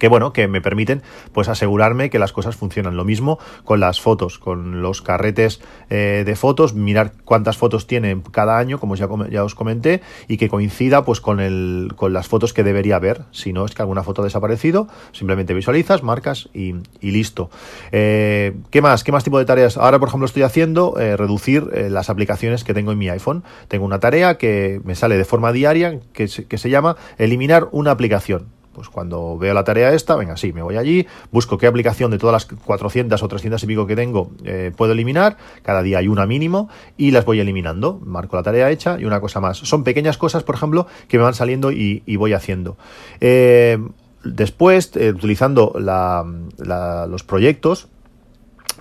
que 0.02 0.09
bueno, 0.09 0.32
que 0.32 0.49
me 0.49 0.61
permiten 0.61 1.00
pues 1.32 1.49
asegurarme 1.49 2.11
que 2.11 2.18
las 2.18 2.32
cosas 2.32 2.56
funcionan. 2.56 2.97
Lo 2.97 3.04
mismo 3.04 3.38
con 3.62 3.78
las 3.78 4.00
fotos, 4.00 4.40
con 4.40 4.82
los 4.82 5.00
carretes 5.00 5.61
eh, 5.90 6.25
de 6.26 6.35
fotos, 6.35 6.75
mirar 6.75 7.12
cuántas 7.25 7.56
fotos 7.56 7.87
tiene 7.87 8.21
cada 8.32 8.59
año, 8.59 8.80
como 8.80 8.97
ya, 8.97 9.44
os 9.44 9.54
comenté, 9.54 10.02
y 10.26 10.38
que 10.38 10.49
coincida 10.49 11.04
pues 11.04 11.21
con, 11.21 11.38
el, 11.38 11.92
con 11.94 12.12
las 12.12 12.26
fotos 12.26 12.52
que 12.52 12.64
debería 12.64 12.97
haber. 12.97 13.23
Si 13.30 13.52
no 13.52 13.64
es 13.64 13.76
que 13.76 13.82
alguna 13.82 14.02
foto 14.02 14.23
ha 14.23 14.25
desaparecido, 14.25 14.88
simplemente 15.12 15.54
visualizas, 15.54 16.02
marcas 16.02 16.49
y, 16.52 16.75
listo. 17.00 17.49
Eh, 17.92 18.56
¿Qué 18.71 18.82
más? 18.82 19.04
¿Qué 19.04 19.12
más 19.12 19.23
tipo 19.23 19.38
de 19.38 19.44
tareas? 19.44 19.76
Ahora, 19.76 20.00
por 20.00 20.09
ejemplo, 20.09 20.26
estoy 20.26 20.42
haciendo 20.42 20.99
eh, 20.99 21.16
reducir 21.16 21.71
las 21.90 22.11
aplicaciones 22.11 22.64
que 22.64 22.75
tengo 22.75 22.90
en 22.90 22.99
mi 22.99 23.09
iPhone. 23.09 23.44
Tengo 23.68 23.85
una 23.85 24.00
tarea 24.00 24.37
que 24.37 24.80
me 24.82 24.97
sale 24.97 25.16
de 25.16 25.25
forma 25.25 25.52
diaria 25.52 26.00
que 26.12 26.26
que 26.26 26.59
se 26.59 26.71
llama 26.71 26.97
eliminar 27.18 27.68
una 27.71 27.92
aplicación 27.92 28.49
pues 28.72 28.88
cuando 28.88 29.38
veo 29.38 29.54
la 29.54 29.64
tarea 29.64 29.92
esta, 29.92 30.16
venga, 30.16 30.36
sí, 30.36 30.52
me 30.52 30.62
voy 30.62 30.76
allí, 30.76 31.06
busco 31.30 31.58
qué 31.58 31.66
aplicación 31.66 32.10
de 32.10 32.18
todas 32.18 32.32
las 32.32 32.60
400 32.60 33.22
o 33.22 33.28
300 33.28 33.62
y 33.62 33.66
pico 33.66 33.86
que 33.86 33.96
tengo 33.96 34.30
eh, 34.44 34.72
puedo 34.76 34.92
eliminar, 34.92 35.36
cada 35.62 35.82
día 35.82 35.98
hay 35.98 36.08
una 36.08 36.26
mínimo 36.26 36.68
y 36.96 37.10
las 37.10 37.24
voy 37.24 37.40
eliminando, 37.40 38.00
marco 38.04 38.36
la 38.36 38.42
tarea 38.42 38.70
hecha 38.70 38.98
y 38.98 39.04
una 39.04 39.20
cosa 39.20 39.40
más. 39.40 39.58
Son 39.58 39.84
pequeñas 39.84 40.18
cosas, 40.18 40.42
por 40.42 40.54
ejemplo, 40.54 40.86
que 41.08 41.18
me 41.18 41.24
van 41.24 41.34
saliendo 41.34 41.72
y, 41.72 42.02
voy 42.16 42.32
haciendo. 42.34 42.76
Eh, 43.20 43.78
después, 44.24 44.92
eh, 44.96 45.10
utilizando 45.10 45.74
los 45.78 47.22
proyectos, 47.24 47.88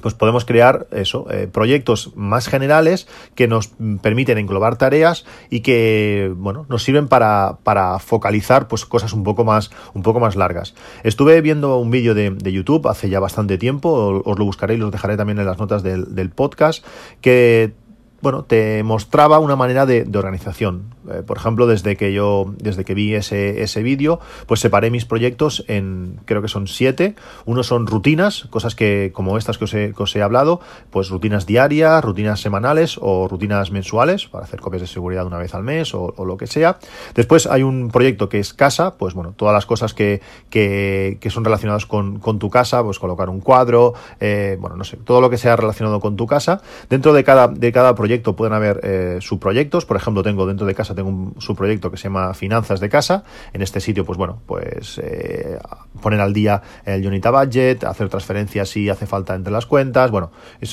pues 0.01 0.13
podemos 0.13 0.46
crear 0.46 0.88
eso, 0.91 1.27
eh, 1.31 1.48
proyectos 1.51 2.12
más 2.15 2.48
generales 2.48 3.08
que 3.36 3.48
nos 3.48 3.72
permiten 4.01 4.38
englobar 4.38 4.77
tareas 4.77 5.25
y 5.50 5.62
que, 5.62 6.34
bueno, 6.36 6.65
nos 6.70 6.84
sirven 6.84 7.08
para, 7.08 7.58
para 7.63 8.00
focalizar 8.00 8.67
pues 8.67 8.86
cosas 8.86 9.13
un 9.13 9.24
poco 9.24 9.43
más, 9.43 9.72
un 9.93 10.03
poco 10.03 10.20
más 10.20 10.36
largas. 10.36 10.74
Estuve 11.03 11.41
viendo 11.41 11.77
un 11.77 11.91
vídeo 11.91 12.13
de, 12.13 12.51
YouTube 12.51 12.89
hace 12.89 13.10
ya 13.10 13.22
bastante 13.22 13.58
tiempo, 13.58 14.22
os 14.25 14.38
lo 14.38 14.43
buscaré 14.43 14.74
y 14.74 14.77
los 14.77 14.91
dejaré 14.91 15.15
también 15.15 15.39
en 15.39 15.46
las 15.46 15.58
notas 15.58 15.84
del, 15.84 16.15
del 16.15 16.29
podcast, 16.31 16.84
que 17.22 17.74
bueno, 18.22 18.43
te 18.43 18.84
mostraba 18.84 19.39
una 19.39 19.55
manera 19.55 19.86
de, 19.86 20.08
organización. 20.13 20.93
Eh, 21.10 21.24
por 21.25 21.38
ejemplo, 21.38 21.67
desde 21.67 21.96
que 21.96 22.13
yo, 22.13 22.53
desde 22.58 22.86
que 22.86 22.93
vi 22.93 23.15
ese, 23.15 23.63
ese 23.63 23.84
vídeo, 23.84 24.20
pues 24.46 24.60
separé 24.60 24.91
mis 24.91 25.05
proyectos 25.05 25.63
en, 25.67 26.20
creo 26.25 26.41
que 26.41 26.48
son 26.48 26.67
siete. 26.67 27.15
Uno 27.46 27.63
son 27.63 27.88
rutinas, 27.88 28.48
cosas 28.50 28.75
que, 28.75 29.12
como 29.13 29.38
estas 29.38 29.58
que 29.58 29.65
os 29.65 29.74
he, 29.74 29.93
que 29.93 30.03
os 30.03 30.15
he 30.15 30.22
hablado, 30.22 30.62
pues 30.89 31.10
rutinas 31.10 31.46
diarias, 31.46 32.03
rutinas 32.03 32.39
semanales 32.39 32.98
o 33.01 33.27
rutinas 33.27 33.72
mensuales, 33.72 34.27
para 34.27 34.46
hacer 34.46 34.60
copias 34.60 34.81
de 34.81 34.88
seguridad 34.88 35.25
una 35.25 35.38
vez 35.38 35.53
al 35.55 35.63
mes 35.63 35.93
o, 35.93 36.13
lo 36.25 36.38
que 36.38 36.48
sea. 36.48 36.77
Después 37.15 37.48
hay 37.48 37.63
un 37.63 37.89
proyecto 37.89 38.29
que 38.29 38.39
es 38.39 38.53
casa, 38.53 38.98
pues 38.98 39.13
bueno, 39.13 39.34
todas 39.36 39.53
las 39.53 39.65
cosas 39.65 39.93
que, 39.93 40.22
que, 40.50 41.17
que 41.20 41.29
son 41.29 41.43
relacionadas 41.43 41.86
con, 41.86 42.20
con, 42.20 42.38
tu 42.38 42.50
casa, 42.50 42.84
pues 42.84 43.00
colocar 43.00 43.29
un 43.29 43.39
cuadro, 43.39 43.93
eh, 44.20 44.58
bueno, 44.60 44.75
no 44.75 44.84
sé, 44.84 44.98
todo 44.98 45.22
lo 45.22 45.29
que 45.29 45.38
sea 45.38 45.55
relacionado 45.55 46.00
con 46.00 46.15
tu 46.15 46.27
casa. 46.27 46.62
Dentro 46.89 47.13
de 47.13 47.24
cada, 47.24 47.48
de 47.48 47.72
cada 47.72 47.96
proyecto 47.96 48.36
pueden 48.36 48.53
haber 48.53 48.79
eh, 48.84 49.17
subproyectos, 49.22 49.86
por 49.86 49.98
ejemplo, 49.98 50.24
tengo 50.24 50.46
dentro 50.46 50.67
de 50.67 50.75
casa 50.75 50.90
tengo 50.95 51.10
un 51.10 51.36
subproyecto 51.39 51.91
que 51.91 51.98
se 51.98 52.03
llama 52.03 52.33
Finanzas 52.33 52.79
de 52.79 52.89
Casa. 52.89 53.24
En 53.53 53.62
este 53.62 53.79
sitio, 53.79 54.05
pues 54.05 54.17
bueno, 54.17 54.41
pues 54.45 55.00
eh, 55.03 55.57
poner 56.01 56.19
al 56.19 56.33
día 56.33 56.62
el 56.86 57.05
Unita 57.05 57.31
Budget, 57.31 57.83
hacer 57.83 58.10
transferencias 58.10 58.69
si 58.69 58.89
hace 58.89 59.05
falta 59.05 59.36
entre 59.36 59.51
las 59.51 59.65
cuentas, 59.65 60.12
bueno, 60.12 60.31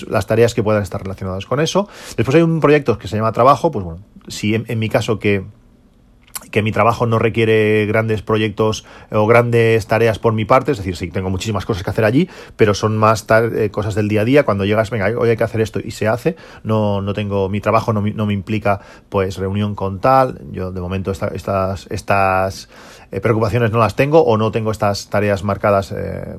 las 0.08 0.26
tareas 0.26 0.54
que 0.54 0.62
puedan 0.62 0.82
estar 0.82 1.02
relacionadas 1.02 1.46
con 1.46 1.60
eso. 1.60 1.88
Después 2.16 2.34
hay 2.34 2.42
un 2.42 2.60
proyecto 2.60 2.98
que 2.98 3.08
se 3.08 3.16
llama 3.16 3.32
Trabajo, 3.32 3.70
pues 3.70 3.84
bueno, 3.84 4.02
si 4.28 4.54
en 4.54 4.78
mi 4.78 4.88
caso 4.88 5.18
que 5.18 5.44
que 6.50 6.62
mi 6.62 6.72
trabajo 6.72 7.06
no 7.06 7.18
requiere 7.18 7.86
grandes 7.86 8.22
proyectos 8.22 8.84
o 9.10 9.26
grandes 9.26 9.86
tareas 9.86 10.18
por 10.18 10.32
mi 10.32 10.44
parte, 10.44 10.72
es 10.72 10.78
decir, 10.78 10.96
sí, 10.96 11.10
tengo 11.10 11.30
muchísimas 11.30 11.64
cosas 11.64 11.82
que 11.82 11.90
hacer 11.90 12.04
allí, 12.04 12.28
pero 12.56 12.74
son 12.74 12.96
más 12.96 13.26
eh, 13.30 13.70
cosas 13.70 13.94
del 13.94 14.08
día 14.08 14.22
a 14.22 14.24
día, 14.24 14.44
cuando 14.44 14.64
llegas, 14.64 14.90
venga, 14.90 15.06
hoy 15.18 15.30
hay 15.30 15.36
que 15.36 15.44
hacer 15.44 15.60
esto 15.60 15.80
y 15.82 15.90
se 15.90 16.08
hace, 16.08 16.36
no, 16.62 17.02
no 17.02 17.12
tengo, 17.12 17.48
mi 17.48 17.60
trabajo 17.60 17.92
no, 17.92 18.00
no 18.00 18.26
me 18.26 18.32
implica 18.32 18.80
pues 19.08 19.36
reunión 19.36 19.74
con 19.74 20.00
tal, 20.00 20.40
yo 20.50 20.72
de 20.72 20.80
momento 20.80 21.10
estas, 21.10 21.86
estas 21.90 22.68
eh, 23.10 23.20
preocupaciones 23.20 23.70
no 23.70 23.78
las 23.78 23.96
tengo 23.96 24.22
o 24.22 24.36
no 24.36 24.50
tengo 24.50 24.70
estas 24.70 25.08
tareas 25.08 25.44
marcadas 25.44 25.92
eh, 25.92 26.36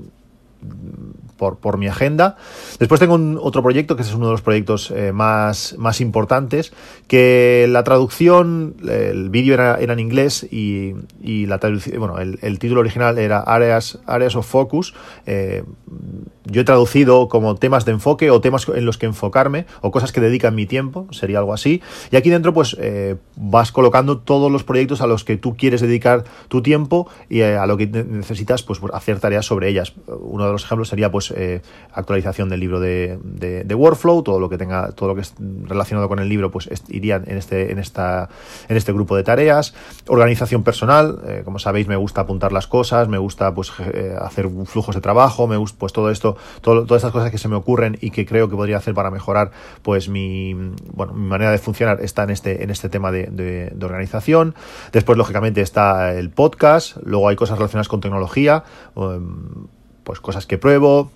por, 1.39 1.58
por, 1.58 1.79
mi 1.79 1.88
agenda. 1.88 2.38
Después 2.77 3.00
tengo 3.00 3.15
un, 3.15 3.39
otro 3.41 3.63
proyecto, 3.63 3.96
que 3.96 4.03
es 4.03 4.13
uno 4.13 4.27
de 4.27 4.34
los 4.34 4.41
proyectos 4.41 4.91
eh, 4.91 5.12
más, 5.12 5.75
más 5.79 6.01
importantes, 6.01 6.72
que 7.08 7.65
la 7.69 7.84
traducción, 7.84 8.75
el 8.88 9.29
vídeo 9.29 9.55
era, 9.55 9.79
era, 9.79 9.93
en 9.93 10.00
inglés 10.00 10.46
y, 10.51 10.93
y 11.24 11.48
la 11.48 11.58
traducción, 11.58 11.98
bueno, 11.98 12.19
el, 12.19 12.38
el, 12.43 12.60
título 12.60 12.81
original 12.81 13.17
era 13.17 13.39
Areas, 13.39 13.98
Areas 14.05 14.36
of 14.36 14.46
Focus. 14.46 14.93
Eh, 15.25 15.63
yo 16.51 16.62
he 16.62 16.63
traducido 16.63 17.27
como 17.27 17.56
temas 17.56 17.86
de 17.86 17.91
enfoque 17.91 18.32
o 18.32 18.41
temas 18.41 18.68
en 18.68 18.86
los 18.86 18.98
que 18.98 19.06
enfocarme 19.06 19.65
o 19.82 19.91
cosas 19.91 20.12
que 20.12 20.22
dedican 20.22 20.56
mi 20.56 20.65
tiempo, 20.65 21.08
sería 21.12 21.39
algo 21.39 21.53
así. 21.53 21.82
Y 22.12 22.15
aquí 22.15 22.29
dentro 22.29 22.53
pues 22.53 22.75
eh, 22.79 23.18
vas 23.36 23.72
colocando 23.72 24.20
todos 24.20 24.51
los 24.51 24.63
proyectos 24.63 25.01
a 25.01 25.08
los 25.08 25.24
que 25.24 25.38
tú 25.38 25.56
quieres 25.56 25.82
dedicar 25.82 26.24
tu 26.48 26.62
tiempo 26.62 27.10
y 27.29 27.41
eh, 27.41 27.58
a 27.58 27.65
lo 27.68 27.77
que 27.77 27.88
necesitas 27.88 28.63
pues, 28.63 28.79
hacer 28.94 29.20
tareas 29.20 29.46
sobre 29.46 29.70
ellas. 29.70 29.94
Uno 30.08 30.46
de 30.46 30.51
los 30.51 30.63
ejemplos 30.63 30.89
sería 30.89 31.12
pues 31.12 31.32
eh, 31.36 31.62
actualización 31.94 32.50
del 32.50 32.60
libro 32.60 32.79
de, 32.79 33.20
de, 33.24 33.75
Workflow, 33.75 34.24
todo 34.24 34.39
lo 34.39 34.50
que 34.50 34.58
tenga, 34.58 34.91
todo 34.91 35.10
lo 35.10 35.15
que 35.15 35.22
es 35.22 35.34
relacionado 35.63 36.10
con 36.10 36.20
el 36.20 36.27
libro 36.27 36.51
pues 36.51 36.70
iría 36.89 37.22
en 37.25 37.38
este, 37.38 37.72
en 37.72 37.79
esta, 37.79 38.29
en 38.68 38.75
este 38.75 38.91
grupo 38.91 39.15
de 39.15 39.24
tareas. 39.24 39.74
Organización 40.08 40.63
personal, 40.63 41.44
como 41.46 41.60
sabéis 41.60 41.88
me 41.88 41.96
gusta 41.96 42.22
apuntar 42.22 42.51
las 42.51 42.68
cosas, 42.68 43.08
me 43.08 43.18
gusta 43.18 43.53
pues 43.53 43.72
hacer 44.20 44.50
flujos 44.65 44.96
de 44.96 45.01
trabajo, 45.01 45.48
me 45.48 45.58
gusta 45.58 45.77
pues 45.79 45.94
todo 45.94 46.10
esto 46.10 46.36
todas 46.62 46.91
estas 46.91 47.12
cosas 47.12 47.31
que 47.31 47.38
se 47.38 47.48
me 47.48 47.55
ocurren 47.55 47.98
y 48.01 48.12
que 48.12 48.25
creo 48.25 48.50
que 48.50 48.55
podría 48.55 48.77
hacer 48.77 48.93
para 48.93 49.12
mejorar 49.12 49.51
pues 49.81 50.10
mi, 50.10 50.53
bueno, 50.93 51.13
mi 51.13 51.27
manera 51.27 51.51
de 51.51 51.58
funcionar 51.58 52.01
está 52.01 52.24
en 52.24 52.31
este, 52.31 52.63
en 52.63 52.69
este 52.69 52.89
tema 52.89 53.12
de, 53.12 53.74
organización. 53.81 54.55
Después, 54.91 55.17
lógicamente, 55.17 55.62
está 55.62 56.13
el 56.13 56.29
podcast, 56.29 56.98
luego 57.03 57.29
hay 57.29 57.36
cosas 57.36 57.58
relacionadas 57.58 57.88
con 57.88 58.01
tecnología, 58.01 58.63
em, 58.96 59.67
pues 60.03 60.19
cosas 60.19 60.46
que 60.46 60.58
pruebo, 60.58 61.12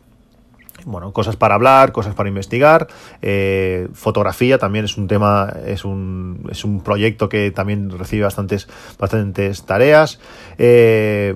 bueno, 0.86 1.14
cosas 1.14 1.36
para 1.36 1.56
hablar, 1.56 1.92
cosas 1.92 2.16
para 2.16 2.30
investigar. 2.30 2.88
Eh, 3.22 3.88
fotografía 3.94 4.58
también 4.58 4.86
es 4.86 4.98
un 4.98 5.08
tema, 5.08 5.54
es 5.66 5.86
un, 5.86 6.48
es 6.52 6.64
un 6.64 6.82
proyecto 6.82 7.30
que 7.30 7.52
también 7.52 7.90
recibe 7.90 8.24
bastantes, 8.24 8.68
bastantes 8.98 9.64
tareas. 9.66 10.20
Eh, 10.58 11.36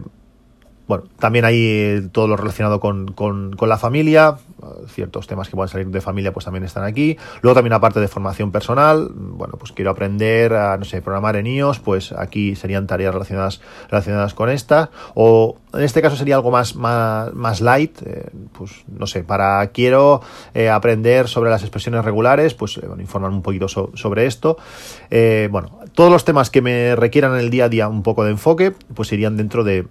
bueno, 0.87 1.03
también 1.19 1.43
hay 1.43 1.57
eh, 1.57 2.09
todo 2.11 2.27
lo 2.27 2.37
relacionado 2.37 2.79
con, 2.79 3.11
con, 3.11 3.55
con, 3.55 3.67
la 3.67 3.77
familia, 3.77 4.37
ciertos 4.87 5.27
temas 5.27 5.49
que 5.49 5.55
puedan 5.55 5.67
salir 5.67 5.87
de 5.87 5.99
familia 5.99 6.31
pues 6.31 6.45
también 6.45 6.63
están 6.63 6.85
aquí. 6.85 7.17
Luego 7.41 7.55
también 7.55 7.73
aparte 7.73 7.99
de 7.99 8.07
formación 8.07 8.51
personal, 8.51 9.11
bueno, 9.13 9.55
pues 9.59 9.73
quiero 9.73 9.91
aprender 9.91 10.53
a, 10.53 10.77
no 10.77 10.85
sé, 10.85 11.01
programar 11.01 11.35
en 11.35 11.47
iOS, 11.47 11.79
pues 11.79 12.13
aquí 12.13 12.55
serían 12.55 12.87
tareas 12.87 13.13
relacionadas, 13.13 13.61
relacionadas 13.89 14.33
con 14.33 14.49
esta. 14.49 14.89
O 15.13 15.57
en 15.73 15.81
este 15.83 16.01
caso 16.01 16.15
sería 16.15 16.35
algo 16.35 16.51
más, 16.51 16.75
más, 16.75 17.33
más 17.33 17.59
light, 17.59 18.01
eh, 18.05 18.29
pues 18.57 18.71
no 18.87 19.07
sé, 19.07 19.23
para 19.23 19.67
quiero 19.67 20.21
eh, 20.53 20.69
aprender 20.69 21.27
sobre 21.27 21.49
las 21.49 21.63
expresiones 21.63 22.05
regulares, 22.05 22.53
pues 22.53 22.79
bueno, 22.79 23.01
informar 23.01 23.31
un 23.31 23.41
poquito 23.41 23.67
sobre 23.67 24.25
esto. 24.25 24.57
bueno, 25.51 25.79
todos 25.93 26.11
los 26.11 26.23
temas 26.23 26.49
que 26.49 26.61
me 26.61 26.95
requieran 26.95 27.33
en 27.33 27.39
el 27.39 27.49
día 27.49 27.65
a 27.65 27.69
día 27.69 27.89
un 27.89 28.03
poco 28.03 28.23
de 28.23 28.31
enfoque, 28.31 28.73
pues 28.93 29.11
irían 29.11 29.35
dentro 29.35 29.65
de 29.65 29.85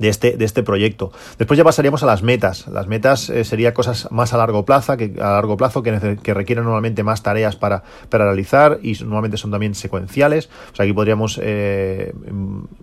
de 0.00 0.08
este, 0.08 0.36
de 0.36 0.44
este 0.44 0.62
proyecto. 0.62 1.12
Después 1.38 1.58
ya 1.58 1.62
pasaríamos 1.62 2.02
a 2.02 2.06
las 2.06 2.22
metas. 2.22 2.66
Las 2.68 2.88
metas 2.88 3.28
eh, 3.28 3.44
serían 3.44 3.74
cosas 3.74 4.10
más 4.10 4.32
a 4.32 4.38
largo 4.38 4.64
plazo, 4.64 4.96
que, 4.96 5.14
a 5.20 5.32
largo 5.32 5.56
plazo 5.56 5.82
que, 5.82 6.34
requieren 6.34 6.64
normalmente 6.64 7.02
más 7.02 7.22
tareas 7.22 7.56
para, 7.56 7.82
para 8.08 8.24
realizar 8.24 8.80
y 8.82 8.92
normalmente 9.00 9.36
son 9.36 9.50
también 9.50 9.74
secuenciales. 9.74 10.48
Aquí 10.78 10.92
podríamos 10.94 11.38
eh, 11.42 12.14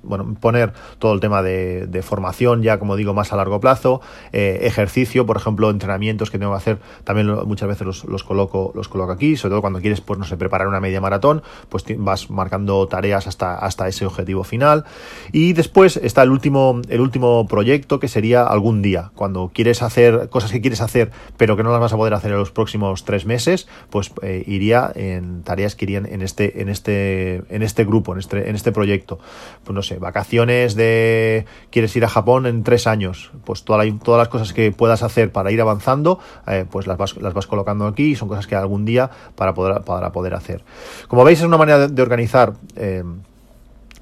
bueno, 0.03 0.36
poner 0.39 0.74
todo 1.00 1.13
el 1.13 1.19
tema 1.19 1.41
de, 1.41 1.88
de, 1.88 2.01
formación 2.03 2.62
ya, 2.62 2.77
como 2.77 2.95
digo, 2.95 3.15
más 3.15 3.33
a 3.33 3.36
largo 3.36 3.59
plazo, 3.59 4.00
eh, 4.31 4.59
ejercicio, 4.62 5.25
por 5.25 5.38
ejemplo, 5.38 5.71
entrenamientos 5.71 6.29
que 6.29 6.38
tengo 6.38 6.51
que 6.51 6.57
hacer, 6.57 6.77
también 7.03 7.27
muchas 7.45 7.67
veces 7.67 7.88
los, 7.88 8.05
los, 8.05 8.24
coloco, 8.24 8.71
los 8.75 8.88
coloco 8.88 9.12
aquí, 9.12 9.36
sobre 9.36 9.53
todo 9.53 9.62
cuando 9.62 9.81
quieres, 9.81 10.01
pues 10.01 10.19
no 10.19 10.25
sé, 10.25 10.38
preparar 10.38 10.67
una 10.67 10.79
media 10.79 11.01
maratón, 11.01 11.41
pues 11.69 11.83
vas 11.97 12.29
marcando 12.29 12.88
tareas 12.88 13.25
hasta, 13.25 13.55
hasta 13.55 13.88
ese 13.88 14.05
objetivo 14.05 14.43
final. 14.43 14.86
Y 15.31 15.53
después 15.53 15.97
está 15.97 16.21
el 16.21 16.29
último, 16.29 16.81
el 16.88 17.01
último 17.01 17.06
proyecto 17.47 17.99
que 17.99 18.07
sería 18.07 18.43
algún 18.43 18.81
día. 18.81 19.11
Cuando 19.15 19.51
quieres 19.53 19.81
hacer 19.81 20.29
cosas 20.29 20.51
que 20.51 20.61
quieres 20.61 20.81
hacer, 20.81 21.11
pero 21.37 21.57
que 21.57 21.63
no 21.63 21.71
las 21.71 21.79
vas 21.79 21.93
a 21.93 21.97
poder 21.97 22.13
hacer 22.13 22.31
en 22.31 22.37
los 22.37 22.51
próximos 22.51 23.03
tres 23.03 23.25
meses, 23.25 23.67
pues 23.89 24.11
eh, 24.21 24.43
iría 24.47 24.91
en 24.95 25.43
tareas 25.43 25.75
que 25.75 25.85
irían 25.85 26.05
en 26.05 26.21
este, 26.21 26.61
en 26.61 26.69
este, 26.69 27.43
en 27.49 27.63
este 27.63 27.85
grupo, 27.85 28.13
en 28.13 28.19
este, 28.19 28.49
en 28.49 28.55
este 28.55 28.71
proyecto. 28.71 29.19
Pues 29.63 29.75
no 29.75 29.81
sé, 29.81 29.97
vacaciones 29.97 30.75
de 30.75 31.45
quieres 31.71 31.95
ir 31.95 32.05
a 32.05 32.09
Japón 32.09 32.45
en 32.45 32.63
tres 32.63 32.87
años, 32.87 33.31
pues 33.45 33.63
todas 33.63 33.87
las 34.05 34.27
cosas 34.27 34.53
que 34.53 34.71
puedas 34.71 35.03
hacer 35.03 35.31
para 35.31 35.51
ir 35.51 35.61
avanzando, 35.61 36.19
eh, 36.47 36.65
pues 36.69 36.87
las 36.87 36.97
vas, 36.97 37.15
las 37.17 37.33
vas 37.33 37.47
colocando 37.47 37.87
aquí 37.87 38.11
y 38.11 38.15
son 38.15 38.27
cosas 38.27 38.47
que 38.47 38.55
algún 38.55 38.85
día 38.85 39.09
para 39.35 39.53
poder, 39.53 39.83
para 39.83 40.11
poder 40.11 40.33
hacer. 40.33 40.63
Como 41.07 41.23
veis, 41.23 41.39
es 41.39 41.45
una 41.45 41.57
manera 41.57 41.87
de, 41.87 42.01
organizar. 42.01 42.53
Eh, 42.75 43.03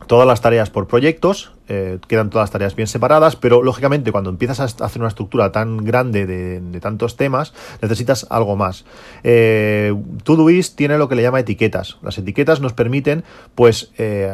todas 0.07 0.27
las 0.27 0.41
tareas 0.41 0.69
por 0.69 0.87
proyectos, 0.87 1.51
eh, 1.67 1.97
quedan 2.07 2.29
todas 2.29 2.43
las 2.43 2.51
tareas 2.51 2.75
bien 2.75 2.87
separadas, 2.87 3.35
pero 3.35 3.63
lógicamente 3.63 4.11
cuando 4.11 4.29
empiezas 4.29 4.59
a 4.59 4.85
hacer 4.85 5.01
una 5.01 5.07
estructura 5.09 5.51
tan 5.51 5.77
grande 5.77 6.25
de, 6.25 6.79
tantos 6.79 7.17
temas, 7.17 7.53
necesitas 7.81 8.27
algo 8.29 8.55
más. 8.55 8.85
Eh, 9.23 9.95
Todoist 10.23 10.75
tiene 10.75 10.97
lo 10.97 11.09
que 11.09 11.15
le 11.15 11.23
llama 11.23 11.39
etiquetas. 11.39 11.97
Las 12.03 12.17
etiquetas 12.17 12.61
nos 12.61 12.73
permiten, 12.73 13.23
pues, 13.55 13.91
eh, 13.97 14.31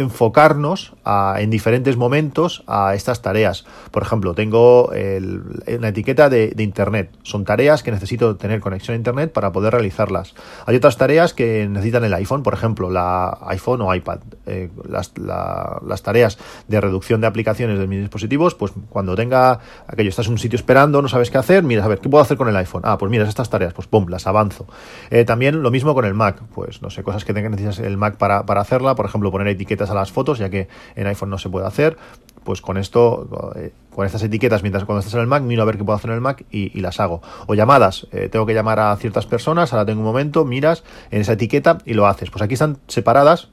enfocarnos 0.00 0.94
en 1.38 1.50
diferentes 1.50 1.96
momentos 1.96 2.62
a 2.66 2.94
estas 2.94 3.22
tareas. 3.22 3.64
Por 3.90 4.02
ejemplo, 4.02 4.34
tengo 4.34 4.90
una 4.90 5.88
etiqueta 5.88 6.28
de, 6.28 6.54
Internet. 6.60 7.10
Son 7.22 7.44
tareas 7.44 7.82
que 7.82 7.90
necesito 7.90 8.36
tener 8.36 8.60
conexión 8.60 8.94
a 8.94 8.96
Internet 8.96 9.32
para 9.32 9.50
poder 9.50 9.72
realizarlas. 9.72 10.34
Hay 10.66 10.76
otras 10.76 10.96
tareas 10.96 11.34
que 11.34 11.66
necesitan 11.68 12.04
el 12.04 12.14
iPhone, 12.14 12.42
por 12.42 12.54
ejemplo, 12.54 12.90
la 12.90 13.38
iPhone 13.46 13.80
o 13.82 13.94
iPad. 13.94 14.20
Eh, 14.46 14.70
las, 14.88 15.12
las, 15.16 16.02
tareas 16.02 16.38
de 16.66 16.80
reducción 16.80 17.20
de 17.20 17.26
aplicaciones 17.26 17.78
de 17.78 17.86
mis 17.86 18.00
dispositivos, 18.00 18.54
pues 18.54 18.72
cuando 18.88 19.14
tenga 19.14 19.60
aquello, 19.86 20.08
estás 20.08 20.26
en 20.26 20.32
un 20.32 20.38
sitio 20.38 20.56
esperando, 20.56 21.02
no 21.02 21.08
sabes 21.08 21.30
qué 21.30 21.38
hacer, 21.38 21.62
mira, 21.62 21.84
a 21.84 21.88
ver, 21.88 21.98
¿qué 21.98 22.08
puedo 22.08 22.22
hacer 22.22 22.36
con 22.36 22.48
el 22.48 22.56
iPhone? 22.56 22.82
Ah, 22.84 22.96
pues 22.98 23.10
mira, 23.10 23.28
estas 23.28 23.50
tareas, 23.50 23.74
pues 23.74 23.86
pum, 23.86 24.06
las 24.08 24.26
avanzo. 24.26 24.66
Eh, 25.10 25.24
también 25.24 25.62
lo 25.62 25.70
mismo 25.70 25.94
con 25.94 26.04
el 26.04 26.14
Mac, 26.14 26.42
pues 26.54 26.82
no 26.82 26.90
sé, 26.90 27.02
cosas 27.02 27.24
que 27.24 27.32
necesitas 27.32 27.78
el 27.80 27.96
Mac 27.96 28.16
para, 28.16 28.46
para 28.46 28.60
hacerla, 28.60 28.94
por 28.94 29.06
ejemplo, 29.06 29.30
poner 29.30 29.48
etiquetas 29.48 29.89
a 29.90 29.94
las 29.94 30.12
fotos, 30.12 30.38
ya 30.38 30.50
que 30.50 30.68
en 30.96 31.06
iPhone 31.06 31.30
no 31.30 31.38
se 31.38 31.48
puede 31.48 31.66
hacer. 31.66 31.96
Pues 32.44 32.62
con 32.62 32.78
esto, 32.78 33.52
eh, 33.56 33.72
con 33.94 34.06
estas 34.06 34.22
etiquetas, 34.22 34.62
mientras 34.62 34.84
cuando 34.84 35.00
estás 35.00 35.14
en 35.14 35.20
el 35.20 35.26
Mac, 35.26 35.42
miro 35.42 35.62
a 35.62 35.66
ver 35.66 35.76
qué 35.76 35.84
puedo 35.84 35.96
hacer 35.96 36.10
en 36.10 36.16
el 36.16 36.22
Mac 36.22 36.44
y, 36.50 36.80
las 36.80 36.98
hago. 36.98 37.20
O 37.46 37.54
llamadas, 37.54 38.06
eh, 38.12 38.28
tengo 38.30 38.46
que 38.46 38.54
llamar 38.54 38.80
a 38.80 38.96
ciertas 38.96 39.26
personas, 39.26 39.72
ahora 39.72 39.84
tengo 39.84 40.00
un 40.00 40.06
momento, 40.06 40.46
miras 40.46 40.82
en 41.10 41.20
esa 41.20 41.34
etiqueta 41.34 41.78
y 41.84 41.94
lo 41.94 42.06
haces. 42.06 42.30
Pues 42.30 42.40
aquí 42.40 42.54
están 42.54 42.78
separadas 42.88 43.50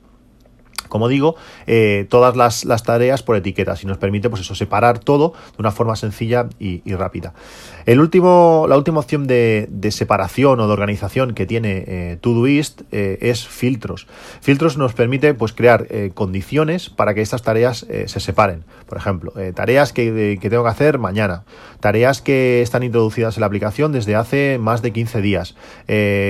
como 0.87 1.07
digo, 1.07 1.35
eh, 1.65 2.05
todas 2.09 2.35
las, 2.35 2.83
tareas 2.83 3.23
por 3.23 3.35
etiquetas 3.35 3.83
y 3.83 3.87
nos 3.87 3.97
permite 3.97 4.29
pues 4.29 4.41
eso, 4.41 4.55
separar 4.55 4.99
todo 4.99 5.33
de 5.33 5.59
una 5.59 5.71
forma 5.71 5.95
sencilla 5.95 6.47
y, 6.59 6.81
rápida. 6.95 7.33
El 7.85 7.99
último, 7.99 8.65
la 8.67 8.77
última 8.77 8.99
opción 8.99 9.27
de, 9.27 9.67
separación 9.91 10.59
o 10.59 10.67
de 10.67 10.73
organización 10.73 11.33
que 11.33 11.45
tiene 11.45 11.83
eh, 11.87 12.17
Todoist 12.19 12.81
eh, 12.91 13.17
es 13.21 13.47
filtros. 13.47 14.07
Filtros 14.41 14.77
nos 14.77 14.93
permite 14.93 15.33
pues, 15.33 15.53
crear 15.53 15.87
condiciones 16.13 16.89
para 16.89 17.13
que 17.13 17.21
estas 17.21 17.41
tareas 17.43 17.85
se 18.05 18.19
separen. 18.19 18.63
Por 18.87 18.97
ejemplo, 18.97 19.33
tareas 19.53 19.93
que, 19.93 20.37
tengo 20.41 20.63
que 20.63 20.69
hacer 20.69 20.97
mañana, 20.97 21.43
tareas 21.79 22.21
que 22.21 22.61
están 22.61 22.83
introducidas 22.83 23.37
en 23.37 23.41
la 23.41 23.47
aplicación 23.47 23.91
desde 23.91 24.15
hace 24.15 24.57
más 24.59 24.81
de 24.81 24.91
15 24.91 25.21
días, 25.21 25.55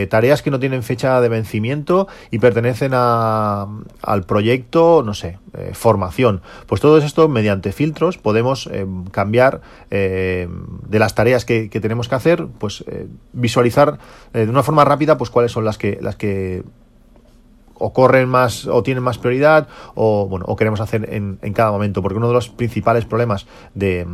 tareas 0.10 0.42
que 0.42 0.52
no 0.52 0.60
tienen 0.60 0.84
fecha 0.84 1.20
de 1.22 1.30
vencimiento 1.30 2.08
y 2.32 2.40
pertenecen 2.40 2.92
al 2.94 4.24
proyecto 4.28 4.47
proyecto, 4.48 5.04
no 5.06 5.14
sé, 5.14 5.40
eh, 5.58 5.72
formación. 5.74 6.42
Pues 6.68 6.80
todo 6.80 6.98
esto 7.00 7.28
mediante 7.28 7.74
filtros 7.74 8.18
podemos 8.18 8.70
eh, 8.72 8.86
cambiar 9.12 9.60
eh, 9.92 10.48
de 10.88 11.00
las 11.00 11.16
tareas 11.16 11.44
que, 11.44 11.68
tenemos 11.68 12.08
que 12.08 12.16
hacer, 12.16 12.48
pues 12.58 12.84
visualizar 13.34 14.00
de 14.34 14.50
una 14.50 14.64
forma 14.64 14.86
rápida 14.86 15.18
pues 15.18 15.30
cuáles 15.30 15.52
son 15.52 15.66
las 15.66 15.78
que 15.78 16.00
las 16.02 16.16
que 16.16 16.64
ocurren 17.76 18.28
más 18.28 18.66
o 18.66 18.82
tienen 18.82 19.04
más 19.04 19.20
prioridad 19.20 19.68
o 19.94 20.28
bueno 20.28 20.46
o 20.48 20.56
queremos 20.56 20.82
hacer 20.82 21.14
en, 21.14 21.38
en 21.44 21.54
cada 21.54 21.70
momento 21.72 22.02
porque 22.02 22.18
uno 22.18 22.28
de 22.28 22.34
los 22.34 22.50
principales 22.50 23.06
problemas 23.06 23.46
de 23.76 24.08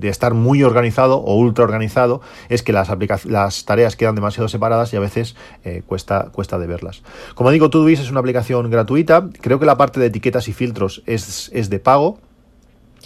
de 0.00 0.08
estar 0.08 0.34
muy 0.34 0.62
organizado 0.62 1.18
o 1.18 1.36
ultra 1.36 1.64
organizado 1.64 2.20
es 2.48 2.62
que 2.62 2.72
las, 2.72 2.88
las 3.26 3.64
tareas 3.64 3.96
quedan 3.96 4.14
demasiado 4.14 4.48
separadas 4.48 4.92
y 4.92 4.96
a 4.96 5.00
veces 5.00 5.36
eh, 5.64 5.82
cuesta, 5.86 6.30
cuesta 6.32 6.58
de 6.58 6.66
verlas. 6.66 7.02
Como 7.34 7.50
digo, 7.50 7.70
Todoist 7.70 8.02
es 8.02 8.10
una 8.10 8.20
aplicación 8.20 8.70
gratuita. 8.70 9.28
Creo 9.40 9.58
que 9.58 9.66
la 9.66 9.76
parte 9.76 10.00
de 10.00 10.06
etiquetas 10.06 10.48
y 10.48 10.52
filtros 10.52 11.02
es, 11.06 11.50
es 11.52 11.70
de 11.70 11.78
pago. 11.78 12.18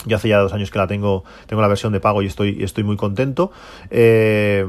Yo 0.06 0.16
hace 0.16 0.28
ya 0.28 0.38
dos 0.38 0.52
años 0.52 0.70
que 0.70 0.78
la 0.78 0.86
tengo, 0.86 1.24
tengo 1.46 1.62
la 1.62 1.68
versión 1.68 1.92
de 1.92 2.00
pago 2.00 2.22
y 2.22 2.26
estoy, 2.26 2.62
estoy 2.62 2.84
muy 2.84 2.96
contento. 2.96 3.52
Eh, 3.90 4.66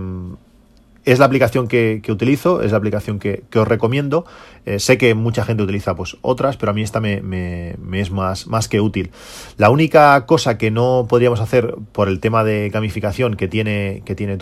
es 1.05 1.19
la 1.19 1.25
aplicación 1.25 1.67
que, 1.67 2.01
utilizo, 2.09 2.61
es 2.63 2.71
la 2.71 2.77
aplicación 2.77 3.19
que, 3.19 3.43
os 3.55 3.67
recomiendo. 3.67 4.25
Eh, 4.65 4.79
sé 4.79 4.97
que 4.97 5.13
mucha 5.13 5.45
gente 5.45 5.61
utiliza 5.61 5.95
pues 5.95 6.17
otras, 6.21 6.57
pero 6.57 6.71
a 6.71 6.73
mí 6.73 6.81
esta 6.81 6.99
me, 6.99 7.75
es 7.93 8.11
más, 8.11 8.47
más, 8.47 8.67
que 8.67 8.81
útil. 8.81 9.11
La 9.57 9.69
única 9.69 10.25
cosa 10.25 10.57
que 10.57 10.71
no 10.71 11.05
podríamos 11.07 11.39
hacer 11.39 11.75
por 11.91 12.07
el 12.07 12.19
tema 12.19 12.43
de 12.43 12.69
gamificación 12.69 13.35
que 13.35 13.47
tiene, 13.47 14.01
que 14.05 14.15
tiene 14.15 14.37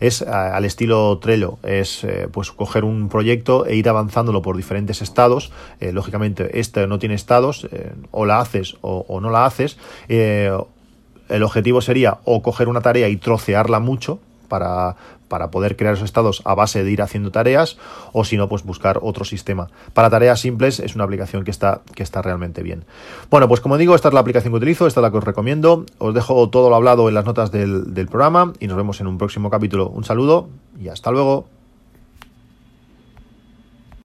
es 0.00 0.22
al 0.22 0.64
estilo 0.64 1.18
Trello, 1.18 1.58
es 1.62 2.04
eh, 2.04 2.28
pues 2.30 2.52
coger 2.52 2.84
un 2.84 3.08
proyecto 3.08 3.64
e 3.66 3.76
ir 3.76 3.88
avanzándolo 3.88 4.42
por 4.42 4.56
diferentes 4.56 5.00
estados. 5.00 5.50
Eh, 5.80 5.92
lógicamente, 5.92 6.60
este 6.60 6.86
no 6.86 6.98
tiene 6.98 7.14
estados, 7.14 7.66
o 8.10 8.26
la 8.26 8.40
haces 8.40 8.76
o 8.82 9.20
no 9.20 9.30
la 9.30 9.46
haces. 9.46 9.78
el 10.08 11.42
objetivo 11.42 11.80
sería 11.80 12.18
o 12.24 12.42
coger 12.42 12.68
una 12.68 12.82
tarea 12.82 13.08
y 13.08 13.16
trocearla 13.16 13.80
mucho, 13.80 14.20
para, 14.46 14.96
para 15.28 15.50
poder 15.50 15.76
crear 15.76 15.94
esos 15.94 16.04
estados 16.04 16.42
a 16.44 16.54
base 16.54 16.84
de 16.84 16.90
ir 16.90 17.02
haciendo 17.02 17.30
tareas 17.30 17.76
o 18.12 18.24
si 18.24 18.36
no, 18.36 18.48
pues 18.48 18.64
buscar 18.64 18.98
otro 19.02 19.24
sistema. 19.24 19.68
Para 19.92 20.10
tareas 20.10 20.40
simples 20.40 20.80
es 20.80 20.94
una 20.94 21.04
aplicación 21.04 21.44
que 21.44 21.50
está, 21.50 21.82
que 21.94 22.02
está 22.02 22.22
realmente 22.22 22.62
bien. 22.62 22.84
Bueno, 23.30 23.48
pues 23.48 23.60
como 23.60 23.76
digo, 23.76 23.94
esta 23.94 24.08
es 24.08 24.14
la 24.14 24.20
aplicación 24.20 24.52
que 24.52 24.58
utilizo, 24.58 24.86
esta 24.86 25.00
es 25.00 25.02
la 25.02 25.10
que 25.10 25.18
os 25.18 25.24
recomiendo. 25.24 25.84
Os 25.98 26.14
dejo 26.14 26.48
todo 26.50 26.70
lo 26.70 26.76
hablado 26.76 27.08
en 27.08 27.14
las 27.14 27.24
notas 27.24 27.50
del, 27.50 27.94
del 27.94 28.06
programa 28.06 28.52
y 28.60 28.66
nos 28.66 28.76
vemos 28.76 29.00
en 29.00 29.06
un 29.06 29.18
próximo 29.18 29.50
capítulo. 29.50 29.88
Un 29.88 30.04
saludo 30.04 30.48
y 30.78 30.88
hasta 30.88 31.10
luego. 31.10 31.55